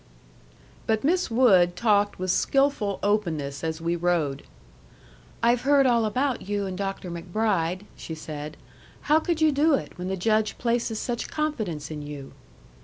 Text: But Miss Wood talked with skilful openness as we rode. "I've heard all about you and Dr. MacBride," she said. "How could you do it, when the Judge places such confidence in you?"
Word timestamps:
But 0.87 1.03
Miss 1.03 1.29
Wood 1.29 1.75
talked 1.75 2.17
with 2.17 2.31
skilful 2.31 2.97
openness 3.03 3.63
as 3.63 3.79
we 3.79 3.95
rode. 3.95 4.41
"I've 5.43 5.61
heard 5.61 5.85
all 5.85 6.05
about 6.05 6.49
you 6.49 6.65
and 6.65 6.75
Dr. 6.75 7.11
MacBride," 7.11 7.85
she 7.95 8.15
said. 8.15 8.57
"How 9.01 9.19
could 9.19 9.41
you 9.41 9.51
do 9.51 9.75
it, 9.75 9.95
when 9.99 10.07
the 10.07 10.17
Judge 10.17 10.57
places 10.57 10.97
such 10.97 11.29
confidence 11.29 11.91
in 11.91 12.01
you?" 12.01 12.31